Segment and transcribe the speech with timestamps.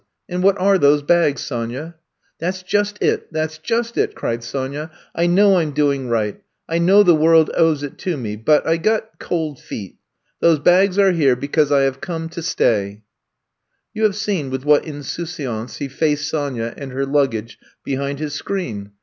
[0.27, 1.93] And what are those bags, Sonyaf,
[2.39, 4.89] That 's just it— that 's just it!'* cried Sonya.
[5.13, 6.41] I know I 'm doing right.
[6.67, 9.97] I know the world owes it to me— but I got— cold feet.
[10.39, 13.03] Those bags are here because / have come to stayT'
[13.93, 18.93] You have seen with what insouciance he faced Sonya and her luggage behind his screen.